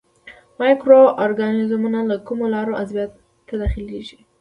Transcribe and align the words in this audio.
مایکرو 0.59 1.01
ارګانیزمونه 1.25 1.99
له 2.09 2.15
کومو 2.27 2.45
لارو 2.53 2.77
عضویت 2.81 3.11
ته 3.47 3.53
داخليږي. 3.61 4.19